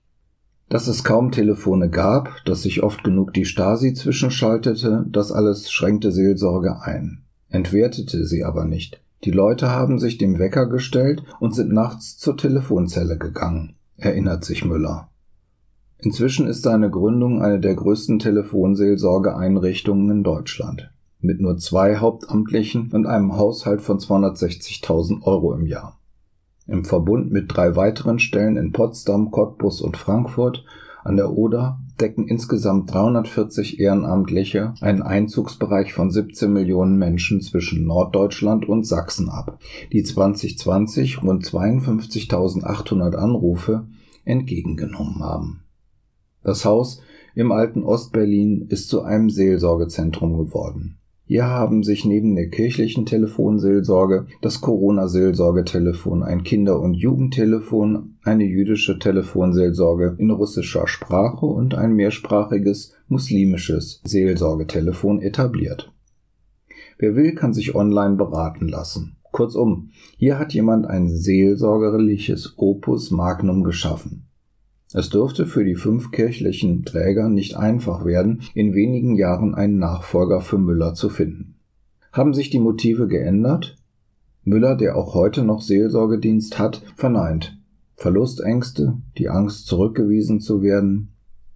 Dass 0.71 0.88
es 0.88 1.05
kaum 1.05 1.31
Telefone 1.31 1.91
gab, 1.91 2.43
dass 2.47 2.62
sich 2.62 2.83
oft 2.83 3.05
genug 3.05 3.35
die 3.35 3.45
Stasi 3.45 3.93
zwischenschaltete, 3.93 5.05
das 5.11 5.31
alles 5.31 5.71
schränkte 5.71 6.11
Seelsorge 6.11 6.81
ein, 6.81 7.23
entwertete 7.50 8.26
sie 8.26 8.45
aber 8.45 8.64
nicht. 8.64 9.00
Die 9.25 9.31
Leute 9.31 9.71
haben 9.71 9.99
sich 9.99 10.17
dem 10.19 10.38
Wecker 10.38 10.67
gestellt 10.67 11.23
und 11.38 11.55
sind 11.55 11.73
nachts 11.73 12.17
zur 12.17 12.37
Telefonzelle 12.37 13.19
gegangen, 13.19 13.75
erinnert 13.97 14.45
sich 14.45 14.64
Müller. 14.64 15.11
Inzwischen 15.99 16.47
ist 16.47 16.62
seine 16.62 16.91
Gründung 16.91 17.43
eine 17.43 17.61
der 17.61 17.75
größten 17.75 18.19
Telefonseelsorgeeinrichtungen 18.19 20.11
in 20.11 20.23
Deutschland, 20.23 20.91
mit 21.25 21.40
nur 21.40 21.57
zwei 21.57 21.97
Hauptamtlichen 21.97 22.90
und 22.93 23.07
einem 23.07 23.37
Haushalt 23.37 23.81
von 23.81 23.99
260.000 23.99 25.23
Euro 25.23 25.54
im 25.54 25.66
Jahr. 25.66 25.99
Im 26.66 26.85
Verbund 26.85 27.31
mit 27.31 27.54
drei 27.54 27.76
weiteren 27.76 28.19
Stellen 28.19 28.57
in 28.57 28.73
Potsdam, 28.73 29.31
Cottbus 29.31 29.81
und 29.81 29.97
Frankfurt 29.97 30.64
an 31.02 31.16
der 31.16 31.33
Oder 31.33 31.78
decken 32.00 32.26
insgesamt 32.26 32.93
340 32.93 33.78
Ehrenamtliche 33.78 34.75
einen 34.81 35.02
Einzugsbereich 35.02 35.93
von 35.93 36.11
17 36.11 36.52
Millionen 36.52 36.99
Menschen 36.99 37.40
zwischen 37.43 37.85
Norddeutschland 37.85 38.66
und 38.66 38.87
Sachsen 38.87 39.28
ab, 39.28 39.59
die 39.93 40.02
2020 40.02 41.23
rund 41.23 41.45
52.800 41.45 43.14
Anrufe 43.14 43.87
entgegengenommen 44.25 45.23
haben. 45.23 45.64
Das 46.43 46.64
Haus 46.64 47.00
im 47.35 47.52
alten 47.52 47.83
Ostberlin 47.83 48.66
ist 48.69 48.88
zu 48.88 49.02
einem 49.02 49.28
Seelsorgezentrum 49.28 50.38
geworden. 50.38 50.99
Hier 51.26 51.47
haben 51.47 51.83
sich 51.83 52.04
neben 52.04 52.35
der 52.37 52.50
kirchlichen 52.50 53.07
Telefonseelsorge 53.07 54.26
das 54.43 54.61
Corona-Seelsorgetelefon, 54.61 56.23
ein 56.23 56.43
Kinder- 56.43 56.81
und 56.81 56.93
Jugendtelefon, 56.93 58.16
eine 58.23 58.45
jüdische 58.45 58.99
Telefonseelsorge 58.99 60.16
in 60.19 60.31
russischer 60.31 60.87
Sprache 60.87 61.47
und 61.47 61.75
ein 61.75 61.95
mehrsprachiges 61.95 62.93
muslimisches 63.09 64.02
Seelsorgetelefon 64.04 65.23
etabliert. 65.23 65.90
Wer 66.99 67.16
will, 67.16 67.35
kann 67.35 67.54
sich 67.54 67.75
online 67.75 68.16
beraten 68.16 68.69
lassen. 68.69 69.16
Kurzum, 69.33 69.90
hier 70.19 70.38
hat 70.38 70.52
jemand 70.52 70.87
ein 70.87 71.09
seelsorgerliches 71.09 72.52
Opus 72.59 73.11
Magnum 73.11 73.64
geschaffen. 73.64 74.26
Es 74.95 75.11
dürfte 75.11 75.45
für 75.45 75.65
die 75.65 75.75
fünf 75.75 76.13
kirchlichen 76.13 76.85
Träger 76.85 77.29
nicht 77.29 77.57
einfach 77.57 78.05
werden, 78.05 78.43
in 78.55 78.75
wenigen 78.75 79.17
Jahren 79.17 79.53
einen 79.53 79.79
Nachfolger 79.79 80.41
für 80.41 80.57
Müller 80.57 80.95
zu 80.95 81.09
finden. 81.09 81.57
Haben 82.13 82.33
sich 82.33 82.49
die 82.49 82.61
Motive 82.61 83.09
geändert? 83.09 83.77
Müller, 84.45 84.77
der 84.77 84.97
auch 84.97 85.15
heute 85.15 85.43
noch 85.43 85.63
Seelsorgedienst 85.63 86.61
hat, 86.61 86.81
verneint. 86.95 87.59
Verlustängste, 87.97 88.99
die 89.19 89.29
Angst 89.29 89.67
zurückgewiesen 89.67 90.41
zu 90.41 90.63
werden, 90.63 91.09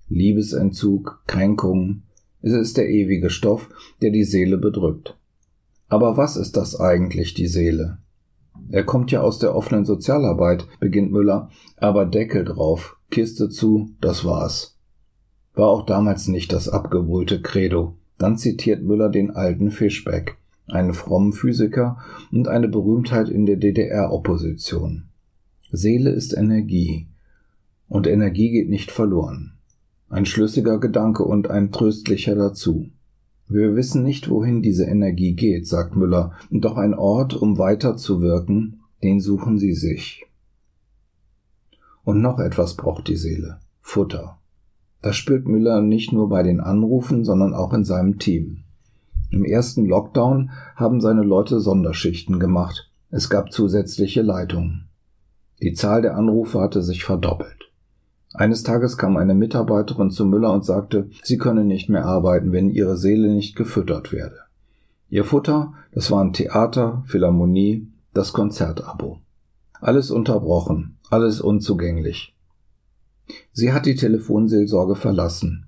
Liebesentzug, 0.08 1.22
Kränkungen, 1.28 2.02
es 2.42 2.52
ist 2.52 2.76
der 2.76 2.88
ewige 2.88 3.30
Stoff, 3.30 3.68
der 4.02 4.10
die 4.10 4.24
Seele 4.24 4.58
bedrückt. 4.58 5.16
Aber 5.86 6.16
was 6.16 6.36
ist 6.36 6.56
das 6.56 6.78
eigentlich, 6.80 7.34
die 7.34 7.46
Seele? 7.46 7.98
Er 8.70 8.84
kommt 8.84 9.10
ja 9.10 9.20
aus 9.20 9.38
der 9.38 9.54
offenen 9.54 9.84
Sozialarbeit, 9.84 10.66
beginnt 10.80 11.12
Müller, 11.12 11.50
aber 11.76 12.06
Deckel 12.06 12.44
drauf, 12.44 12.96
Kiste 13.10 13.48
zu, 13.48 13.90
das 14.00 14.24
war's. 14.24 14.78
War 15.54 15.68
auch 15.68 15.86
damals 15.86 16.28
nicht 16.28 16.52
das 16.52 16.68
abgebrühte 16.68 17.40
Credo. 17.40 17.96
Dann 18.18 18.36
zitiert 18.36 18.82
Müller 18.82 19.08
den 19.08 19.30
alten 19.30 19.70
Fischbeck, 19.70 20.36
einen 20.66 20.92
frommen 20.92 21.32
Physiker 21.32 21.98
und 22.32 22.48
eine 22.48 22.68
Berühmtheit 22.68 23.28
in 23.28 23.46
der 23.46 23.56
DDR-Opposition. 23.56 25.08
Seele 25.70 26.10
ist 26.10 26.36
Energie. 26.36 27.08
Und 27.88 28.06
Energie 28.06 28.50
geht 28.50 28.68
nicht 28.68 28.90
verloren. 28.90 29.54
Ein 30.10 30.26
schlüssiger 30.26 30.78
Gedanke 30.78 31.24
und 31.24 31.50
ein 31.50 31.72
tröstlicher 31.72 32.34
dazu. 32.34 32.90
Wir 33.48 33.74
wissen 33.74 34.02
nicht, 34.02 34.28
wohin 34.28 34.60
diese 34.60 34.84
Energie 34.84 35.34
geht, 35.34 35.66
sagt 35.66 35.96
Müller, 35.96 36.32
doch 36.50 36.76
ein 36.76 36.92
Ort, 36.92 37.34
um 37.34 37.56
weiter 37.56 37.96
zu 37.96 38.20
wirken, 38.20 38.80
den 39.02 39.20
suchen 39.20 39.58
sie 39.58 39.72
sich. 39.72 40.26
Und 42.04 42.20
noch 42.20 42.38
etwas 42.38 42.74
braucht 42.74 43.08
die 43.08 43.16
Seele. 43.16 43.60
Futter. 43.80 44.38
Das 45.00 45.16
spürt 45.16 45.46
Müller 45.46 45.80
nicht 45.80 46.12
nur 46.12 46.28
bei 46.28 46.42
den 46.42 46.60
Anrufen, 46.60 47.24
sondern 47.24 47.54
auch 47.54 47.72
in 47.72 47.84
seinem 47.84 48.18
Team. 48.18 48.64
Im 49.30 49.44
ersten 49.44 49.86
Lockdown 49.86 50.50
haben 50.76 51.00
seine 51.00 51.22
Leute 51.22 51.60
Sonderschichten 51.60 52.38
gemacht. 52.38 52.90
Es 53.10 53.30
gab 53.30 53.52
zusätzliche 53.52 54.22
Leitungen. 54.22 54.88
Die 55.62 55.72
Zahl 55.72 56.02
der 56.02 56.16
Anrufe 56.16 56.60
hatte 56.60 56.82
sich 56.82 57.04
verdoppelt. 57.04 57.57
Eines 58.34 58.62
Tages 58.62 58.98
kam 58.98 59.16
eine 59.16 59.34
Mitarbeiterin 59.34 60.10
zu 60.10 60.26
Müller 60.26 60.52
und 60.52 60.64
sagte, 60.64 61.08
sie 61.22 61.38
könne 61.38 61.64
nicht 61.64 61.88
mehr 61.88 62.04
arbeiten, 62.04 62.52
wenn 62.52 62.70
ihre 62.70 62.96
Seele 62.96 63.28
nicht 63.28 63.56
gefüttert 63.56 64.12
werde. 64.12 64.36
Ihr 65.08 65.24
Futter, 65.24 65.72
das 65.92 66.10
waren 66.10 66.34
Theater, 66.34 67.02
Philharmonie, 67.06 67.88
das 68.12 68.34
Konzertabo. 68.34 69.20
Alles 69.80 70.10
unterbrochen, 70.10 70.98
alles 71.08 71.40
unzugänglich. 71.40 72.34
Sie 73.52 73.72
hat 73.72 73.86
die 73.86 73.94
Telefonseelsorge 73.94 74.96
verlassen. 74.96 75.66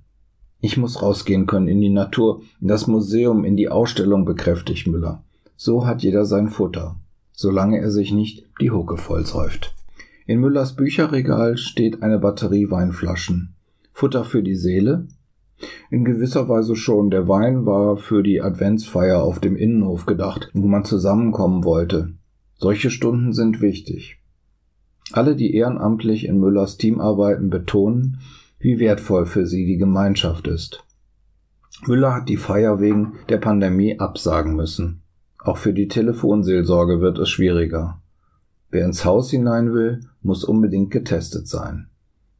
Ich 0.60 0.76
muss 0.76 1.00
rausgehen 1.00 1.46
können 1.46 1.68
in 1.68 1.80
die 1.80 1.90
Natur, 1.90 2.42
in 2.60 2.68
das 2.68 2.86
Museum, 2.86 3.44
in 3.44 3.56
die 3.56 3.70
Ausstellung, 3.70 4.26
bekräftigt 4.26 4.86
Müller. 4.86 5.22
So 5.56 5.86
hat 5.86 6.02
jeder 6.02 6.26
sein 6.26 6.48
Futter, 6.48 6.96
solange 7.32 7.78
er 7.78 7.90
sich 7.90 8.12
nicht 8.12 8.46
die 8.60 8.70
Hucke 8.70 8.98
vollsäuft. 8.98 9.74
In 10.30 10.38
Müllers 10.38 10.76
Bücherregal 10.76 11.56
steht 11.56 12.04
eine 12.04 12.20
Batterie 12.20 12.70
Weinflaschen. 12.70 13.56
Futter 13.92 14.22
für 14.22 14.44
die 14.44 14.54
Seele? 14.54 15.08
In 15.90 16.04
gewisser 16.04 16.48
Weise 16.48 16.76
schon. 16.76 17.10
Der 17.10 17.26
Wein 17.26 17.66
war 17.66 17.96
für 17.96 18.22
die 18.22 18.40
Adventsfeier 18.40 19.24
auf 19.24 19.40
dem 19.40 19.56
Innenhof 19.56 20.06
gedacht, 20.06 20.48
wo 20.54 20.68
man 20.68 20.84
zusammenkommen 20.84 21.64
wollte. 21.64 22.12
Solche 22.58 22.90
Stunden 22.90 23.32
sind 23.32 23.60
wichtig. 23.60 24.20
Alle, 25.10 25.34
die 25.34 25.52
ehrenamtlich 25.52 26.28
in 26.28 26.38
Müllers 26.38 26.76
Team 26.76 27.00
arbeiten, 27.00 27.50
betonen, 27.50 28.20
wie 28.60 28.78
wertvoll 28.78 29.26
für 29.26 29.46
sie 29.46 29.66
die 29.66 29.78
Gemeinschaft 29.78 30.46
ist. 30.46 30.84
Müller 31.88 32.14
hat 32.14 32.28
die 32.28 32.36
Feier 32.36 32.78
wegen 32.78 33.14
der 33.28 33.38
Pandemie 33.38 33.98
absagen 33.98 34.54
müssen. 34.54 35.00
Auch 35.40 35.56
für 35.56 35.72
die 35.72 35.88
Telefonseelsorge 35.88 37.00
wird 37.00 37.18
es 37.18 37.28
schwieriger. 37.30 38.00
Wer 38.70 38.84
ins 38.84 39.04
Haus 39.04 39.30
hinein 39.30 39.72
will, 39.72 40.00
muss 40.22 40.44
unbedingt 40.44 40.90
getestet 40.90 41.48
sein. 41.48 41.88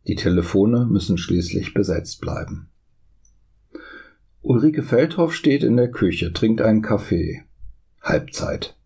Die 0.07 0.15
Telefone 0.15 0.87
müssen 0.87 1.19
schließlich 1.19 1.75
besetzt 1.75 2.21
bleiben. 2.21 2.69
Ulrike 4.43 4.83
Feldhoff 4.83 5.35
steht 5.35 5.63
in 5.65 5.77
der 5.77 5.91
Küche, 5.91 6.33
trinkt 6.33 6.63
einen 6.63 6.83
Kaffee. 6.83 7.43
Halbzeit. 8.01 8.77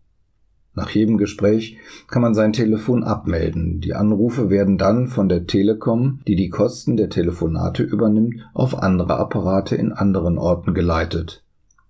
Nach 0.73 0.89
jedem 0.89 1.17
Gespräch 1.17 1.77
kann 2.07 2.21
man 2.21 2.33
sein 2.33 2.51
Telefon 2.51 3.03
abmelden. 3.03 3.79
Die 3.79 3.93
Anrufe 3.93 4.49
werden 4.49 4.77
dann 4.77 5.07
von 5.07 5.29
der 5.29 5.47
Telekom, 5.47 6.19
die 6.27 6.35
die 6.35 6.49
Kosten 6.49 6.97
der 6.97 7.09
Telefonate 7.09 7.83
übernimmt, 7.83 8.35
auf 8.53 8.77
andere 8.77 9.17
Apparate 9.17 9.75
in 9.75 9.93
anderen 9.93 10.37
Orten 10.37 10.73
geleitet. 10.73 11.45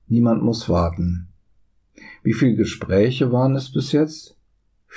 Niemand 0.08 0.44
muss 0.44 0.70
warten. 0.70 1.30
Wie 2.22 2.34
viele 2.34 2.56
Gespräche 2.56 3.32
waren 3.32 3.56
es 3.56 3.72
bis 3.72 3.92
jetzt? 3.92 4.35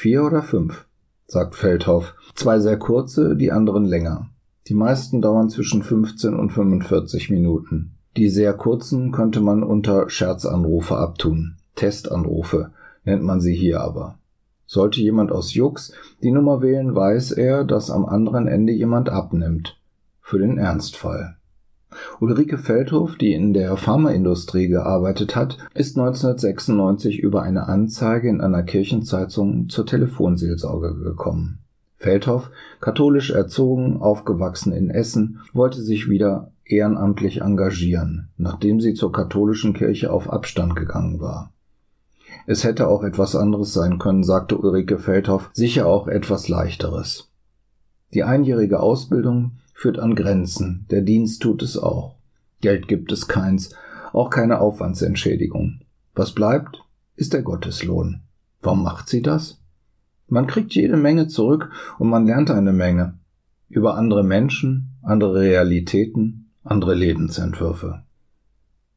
Vier 0.01 0.23
oder 0.23 0.43
fünf, 0.43 0.87
sagt 1.27 1.57
Feldhoff. 1.57 2.15
Zwei 2.37 2.61
sehr 2.61 2.79
kurze, 2.79 3.35
die 3.35 3.51
anderen 3.51 3.85
länger. 3.85 4.31
Die 4.69 4.75
meisten 4.75 5.21
dauern 5.21 5.51
zwischen 5.51 5.83
15 5.83 6.35
und 6.35 6.51
45 6.53 7.31
Minuten. 7.31 7.97
Die 8.17 8.29
sehr 8.29 8.55
kurzen 8.55 9.11
könnte 9.11 9.41
man 9.41 9.65
unter 9.65 10.09
Scherzanrufe 10.09 10.97
abtun. 10.97 11.57
Testanrufe 11.75 12.71
nennt 13.03 13.25
man 13.25 13.41
sie 13.41 13.57
hier 13.57 13.81
aber. 13.81 14.21
Sollte 14.67 15.01
jemand 15.01 15.33
aus 15.33 15.55
Jux 15.55 15.93
die 16.23 16.31
Nummer 16.31 16.63
wählen, 16.63 16.95
weiß 16.95 17.33
er, 17.33 17.65
dass 17.65 17.91
am 17.91 18.07
anderen 18.07 18.47
Ende 18.47 18.73
jemand 18.73 19.09
abnimmt. 19.09 19.81
Für 20.21 20.39
den 20.39 20.59
Ernstfall. 20.59 21.38
Ulrike 22.21 22.59
Feldhof, 22.59 23.17
die 23.17 23.33
in 23.33 23.53
der 23.53 23.77
Pharmaindustrie 23.77 24.69
gearbeitet 24.69 25.37
hat, 25.37 25.59
ist 25.75 25.97
1996 25.97 27.19
über 27.19 27.43
eine 27.43 27.69
Anzeige 27.69 28.29
in 28.29 28.41
einer 28.41 28.63
Kirchenzeitung 28.63 29.69
zur 29.69 29.87
Telefonseelsorge 29.87 30.95
gekommen. 30.95 31.61
Feldhoff, 31.97 32.51
katholisch 32.81 33.31
erzogen, 33.31 33.97
aufgewachsen 34.01 34.73
in 34.73 34.91
Essen, 34.91 35.41
wollte 35.53 35.83
sich 35.83 36.09
wieder 36.09 36.53
ehrenamtlich 36.65 37.41
engagieren, 37.41 38.29
nachdem 38.37 38.81
sie 38.81 38.95
zur 38.95 39.11
katholischen 39.11 39.73
Kirche 39.73 40.13
auf 40.13 40.31
Abstand 40.31 40.77
gegangen 40.77 41.21
war. 41.21 41.53
Es 42.47 42.65
hätte 42.65 42.89
auch 42.89 43.03
etwas 43.03 43.35
anderes 43.35 43.73
sein 43.73 43.99
können, 43.99 44.23
sagte 44.23 44.57
Ulrike 44.57 44.99
Feldhoff, 44.99 45.51
sicher 45.53 45.87
auch 45.87 46.07
etwas 46.09 46.49
leichteres. 46.49 47.28
Die 48.15 48.25
einjährige 48.25 48.81
Ausbildung 48.81 49.59
führt 49.75 49.99
an 49.99 50.15
Grenzen, 50.15 50.87
der 50.91 51.03
Dienst 51.03 51.43
tut 51.43 51.63
es 51.63 51.77
auch. 51.77 52.17
Geld 52.61 52.89
gibt 52.89 53.13
es 53.13 53.29
keins, 53.29 53.75
auch 54.13 54.31
keine 54.31 54.61
Aufwandsentschädigung. 54.61 55.81
Was 56.15 56.33
bleibt, 56.33 56.83
ist 57.17 57.33
der 57.33 57.43
Gotteslohn. 57.43 58.23
Warum 58.63 58.83
macht 58.83 59.09
sie 59.09 59.23
das? 59.23 59.61
Man 60.27 60.47
kriegt 60.47 60.75
jede 60.75 60.97
Menge 60.97 61.29
zurück 61.29 61.71
und 61.99 62.09
man 62.09 62.27
lernt 62.27 62.51
eine 62.51 62.73
Menge. 62.73 63.19
Über 63.69 63.97
andere 63.97 64.25
Menschen, 64.25 64.97
andere 65.03 65.41
Realitäten, 65.41 66.51
andere 66.65 66.95
Lebensentwürfe. 66.95 68.03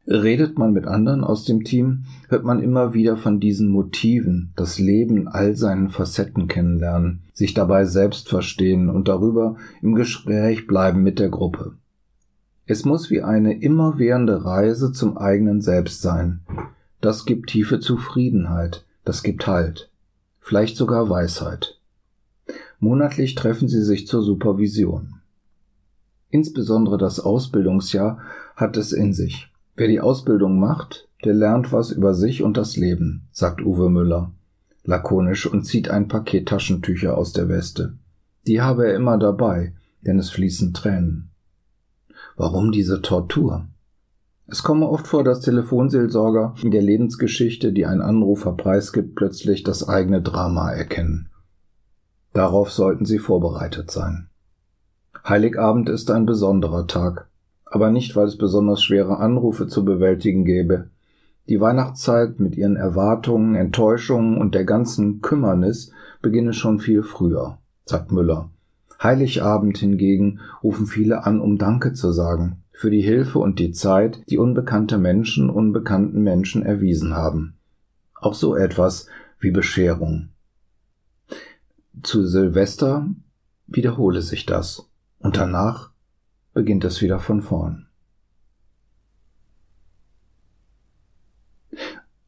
Redet 0.07 0.57
man 0.57 0.73
mit 0.73 0.87
anderen 0.87 1.23
aus 1.23 1.45
dem 1.45 1.63
Team, 1.63 2.05
hört 2.27 2.43
man 2.43 2.61
immer 2.61 2.93
wieder 2.93 3.17
von 3.17 3.39
diesen 3.39 3.69
Motiven, 3.69 4.51
das 4.55 4.79
Leben 4.79 5.27
all 5.27 5.55
seinen 5.55 5.89
Facetten 5.89 6.47
kennenlernen, 6.47 7.21
sich 7.33 7.53
dabei 7.53 7.85
selbst 7.85 8.27
verstehen 8.27 8.89
und 8.89 9.07
darüber 9.07 9.57
im 9.81 9.93
Gespräch 9.93 10.65
bleiben 10.65 11.03
mit 11.03 11.19
der 11.19 11.29
Gruppe. 11.29 11.73
Es 12.65 12.83
muss 12.83 13.11
wie 13.11 13.21
eine 13.21 13.61
immerwährende 13.61 14.43
Reise 14.43 14.91
zum 14.91 15.17
eigenen 15.17 15.61
Selbst 15.61 16.01
sein. 16.01 16.41
Das 16.99 17.25
gibt 17.25 17.49
tiefe 17.49 17.79
Zufriedenheit, 17.79 18.85
das 19.05 19.21
gibt 19.21 19.45
Halt, 19.45 19.91
vielleicht 20.39 20.77
sogar 20.77 21.09
Weisheit. 21.09 21.79
Monatlich 22.79 23.35
treffen 23.35 23.67
sie 23.67 23.83
sich 23.83 24.07
zur 24.07 24.23
Supervision. 24.23 25.15
Insbesondere 26.31 26.97
das 26.97 27.19
Ausbildungsjahr 27.19 28.19
hat 28.55 28.77
es 28.77 28.93
in 28.93 29.13
sich. 29.13 29.50
Wer 29.75 29.87
die 29.87 30.01
Ausbildung 30.01 30.59
macht, 30.59 31.07
der 31.23 31.33
lernt 31.33 31.71
was 31.71 31.91
über 31.91 32.13
sich 32.13 32.43
und 32.43 32.57
das 32.57 32.75
Leben, 32.77 33.27
sagt 33.31 33.61
Uwe 33.61 33.89
Müller, 33.89 34.31
lakonisch 34.83 35.45
und 35.45 35.63
zieht 35.63 35.89
ein 35.89 36.07
Paket 36.07 36.47
Taschentücher 36.47 37.17
aus 37.17 37.33
der 37.33 37.47
Weste. 37.47 37.97
Die 38.47 38.61
habe 38.61 38.87
er 38.87 38.95
immer 38.95 39.17
dabei, 39.17 39.73
denn 40.01 40.19
es 40.19 40.29
fließen 40.29 40.73
Tränen. 40.73 41.29
Warum 42.35 42.71
diese 42.71 43.01
Tortur? 43.01 43.67
Es 44.47 44.63
komme 44.63 44.89
oft 44.89 45.07
vor, 45.07 45.23
dass 45.23 45.41
Telefonseelsorger 45.41 46.55
in 46.61 46.71
der 46.71 46.81
Lebensgeschichte, 46.81 47.71
die 47.71 47.85
ein 47.85 48.01
Anrufer 48.01 48.51
preisgibt, 48.53 49.15
plötzlich 49.15 49.63
das 49.63 49.87
eigene 49.87 50.21
Drama 50.21 50.71
erkennen. 50.71 51.29
Darauf 52.33 52.71
sollten 52.71 53.05
sie 53.05 53.19
vorbereitet 53.19 53.91
sein. 53.91 54.27
Heiligabend 55.27 55.87
ist 55.87 56.09
ein 56.11 56.25
besonderer 56.25 56.87
Tag 56.87 57.29
aber 57.71 57.89
nicht, 57.89 58.15
weil 58.15 58.27
es 58.27 58.37
besonders 58.37 58.83
schwere 58.83 59.17
Anrufe 59.17 59.67
zu 59.67 59.83
bewältigen 59.83 60.45
gäbe. 60.45 60.89
Die 61.49 61.59
Weihnachtszeit 61.59 62.39
mit 62.39 62.55
ihren 62.55 62.75
Erwartungen, 62.75 63.55
Enttäuschungen 63.55 64.37
und 64.37 64.53
der 64.53 64.65
ganzen 64.65 65.21
Kümmernis 65.21 65.91
beginne 66.21 66.53
schon 66.53 66.79
viel 66.79 67.01
früher, 67.01 67.57
sagt 67.85 68.11
Müller. 68.11 68.49
Heiligabend 69.01 69.79
hingegen 69.79 70.41
rufen 70.61 70.85
viele 70.85 71.25
an, 71.25 71.39
um 71.39 71.57
Danke 71.57 71.93
zu 71.93 72.11
sagen 72.11 72.57
für 72.81 72.89
die 72.89 73.01
Hilfe 73.01 73.37
und 73.37 73.59
die 73.59 73.71
Zeit, 73.71 74.23
die 74.29 74.39
unbekannte 74.39 74.97
Menschen 74.97 75.51
unbekannten 75.51 76.23
Menschen 76.23 76.63
erwiesen 76.63 77.13
haben. 77.13 77.53
Auch 78.15 78.33
so 78.33 78.55
etwas 78.55 79.05
wie 79.39 79.51
Bescherung. 79.51 80.29
Zu 82.01 82.25
Silvester 82.25 83.07
wiederhole 83.67 84.23
sich 84.23 84.47
das 84.47 84.89
und 85.19 85.37
danach 85.37 85.90
beginnt 86.53 86.83
es 86.83 87.01
wieder 87.01 87.19
von 87.19 87.41
vorn. 87.41 87.87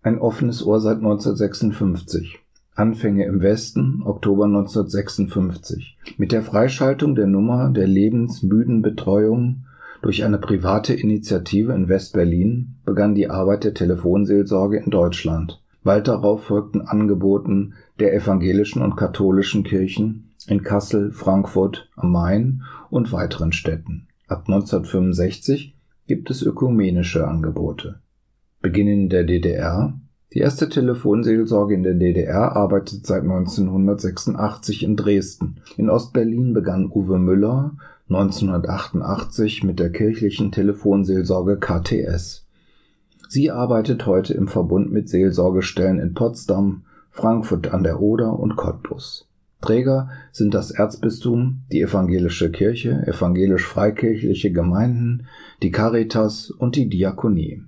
Ein 0.01 0.19
offenes 0.19 0.65
Ohr 0.65 0.81
seit 0.81 0.97
1956. 0.97 2.39
Anfänge 2.75 3.25
im 3.25 3.41
Westen, 3.41 4.01
Oktober 4.03 4.45
1956. 4.45 5.97
Mit 6.17 6.31
der 6.31 6.41
Freischaltung 6.41 7.15
der 7.15 7.27
Nummer 7.27 7.69
der 7.69 7.87
lebensmüden 7.87 8.81
Betreuung 8.81 9.65
durch 10.01 10.25
eine 10.25 10.37
private 10.37 10.93
Initiative 10.93 11.73
in 11.73 11.87
West-Berlin 11.87 12.75
begann 12.83 13.15
die 13.15 13.29
Arbeit 13.29 13.63
der 13.63 13.73
Telefonseelsorge 13.73 14.77
in 14.77 14.91
Deutschland. 14.91 15.61
Bald 15.83 16.07
darauf 16.07 16.45
folgten 16.45 16.81
Angeboten 16.81 17.75
der 17.99 18.13
evangelischen 18.13 18.81
und 18.81 18.97
katholischen 18.97 19.63
Kirchen 19.63 20.31
in 20.47 20.63
Kassel, 20.63 21.11
Frankfurt 21.11 21.89
am 21.95 22.11
Main 22.11 22.63
und 22.89 23.13
weiteren 23.13 23.53
Städten. 23.53 24.07
Ab 24.33 24.45
1965 24.47 25.75
gibt 26.07 26.31
es 26.31 26.41
ökumenische 26.41 27.27
Angebote. 27.27 27.99
Beginn 28.63 28.87
in 28.87 29.09
der 29.09 29.25
DDR 29.25 29.93
Die 30.33 30.39
erste 30.39 30.69
Telefonseelsorge 30.69 31.75
in 31.75 31.83
der 31.83 31.93
DDR 31.93 32.55
arbeitet 32.55 33.05
seit 33.05 33.21
1986 33.21 34.81
in 34.81 34.95
Dresden. 34.95 35.57
In 35.77 35.87
Ostberlin 35.87 36.55
begann 36.55 36.89
Uwe 36.91 37.19
Müller 37.19 37.75
1988 38.09 39.63
mit 39.63 39.77
der 39.77 39.91
kirchlichen 39.91 40.51
Telefonseelsorge 40.51 41.59
KTS. 41.59 42.47
Sie 43.29 43.51
arbeitet 43.51 44.07
heute 44.07 44.33
im 44.33 44.47
Verbund 44.47 44.91
mit 44.91 45.09
Seelsorgestellen 45.09 45.99
in 45.99 46.15
Potsdam, 46.15 46.85
Frankfurt 47.11 47.71
an 47.71 47.83
der 47.83 48.01
Oder 48.01 48.39
und 48.39 48.55
Cottbus. 48.55 49.27
Träger 49.63 50.09
sind 50.33 50.53
das 50.53 50.71
Erzbistum, 50.71 51.61
die 51.71 51.81
evangelische 51.81 52.51
Kirche, 52.51 53.07
evangelisch-freikirchliche 53.07 54.51
Gemeinden, 54.51 55.27
die 55.61 55.71
Caritas 55.71 56.51
und 56.51 56.75
die 56.75 56.89
Diakonie. 56.89 57.63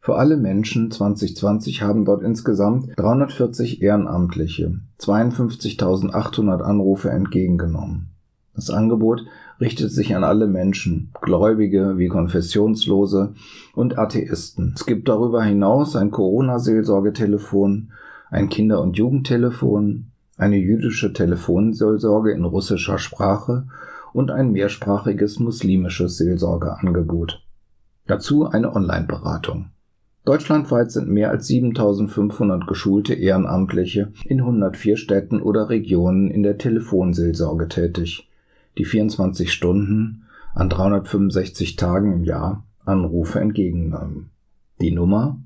Für 0.00 0.16
alle 0.16 0.36
Menschen 0.36 0.90
2020 0.90 1.80
haben 1.80 2.04
dort 2.04 2.22
insgesamt 2.22 2.90
340 2.96 3.80
Ehrenamtliche 3.82 4.78
52.800 5.00 6.60
Anrufe 6.60 7.08
entgegengenommen. 7.08 8.10
Das 8.54 8.68
Angebot 8.68 9.24
richtet 9.58 9.92
sich 9.92 10.14
an 10.14 10.22
alle 10.22 10.46
Menschen, 10.46 11.12
Gläubige 11.22 11.96
wie 11.96 12.08
Konfessionslose 12.08 13.32
und 13.74 13.98
Atheisten. 13.98 14.74
Es 14.76 14.84
gibt 14.84 15.08
darüber 15.08 15.42
hinaus 15.42 15.96
ein 15.96 16.10
Corona-Seelsorgetelefon, 16.10 17.92
ein 18.30 18.50
Kinder- 18.50 18.82
und 18.82 18.98
Jugendtelefon, 18.98 20.12
eine 20.36 20.56
jüdische 20.56 21.12
Telefonseelsorge 21.12 22.32
in 22.32 22.44
russischer 22.44 22.98
Sprache 22.98 23.66
und 24.12 24.30
ein 24.30 24.52
mehrsprachiges 24.52 25.38
muslimisches 25.38 26.18
Seelsorgeangebot. 26.18 27.42
Dazu 28.06 28.46
eine 28.46 28.74
Online-Beratung. 28.74 29.70
Deutschlandweit 30.24 30.90
sind 30.90 31.08
mehr 31.08 31.30
als 31.30 31.46
7500 31.46 32.66
geschulte 32.66 33.14
Ehrenamtliche 33.14 34.12
in 34.24 34.40
104 34.40 34.96
Städten 34.96 35.40
oder 35.40 35.68
Regionen 35.68 36.30
in 36.30 36.42
der 36.42 36.58
Telefonseelsorge 36.58 37.68
tätig, 37.68 38.28
die 38.76 38.84
24 38.84 39.52
Stunden 39.52 40.24
an 40.54 40.68
365 40.68 41.76
Tagen 41.76 42.12
im 42.12 42.24
Jahr 42.24 42.64
Anrufe 42.84 43.40
entgegennehmen. 43.40 44.30
Die 44.80 44.90
Nummer? 44.90 45.38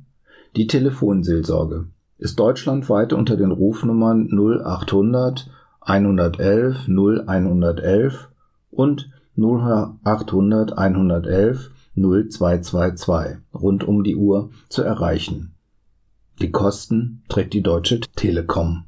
Die 0.57 0.67
Telefonseelsorge 0.67 1.87
ist 2.21 2.39
deutschlandweit 2.39 3.13
unter 3.13 3.37
den 3.37 3.51
Rufnummern 3.51 4.29
0800 4.31 5.51
111 5.81 6.87
0111 6.87 8.29
und 8.71 9.11
0800 9.37 10.77
111 10.77 11.71
0222 11.97 13.39
rund 13.55 13.85
um 13.85 14.05
die 14.05 14.17
Uhr 14.17 14.51
zu 14.69 14.83
erreichen. 14.83 15.55
Die 16.41 16.51
Kosten 16.51 17.23
trägt 17.29 17.55
die 17.55 17.63
Deutsche 17.63 18.01
Telekom 18.01 18.85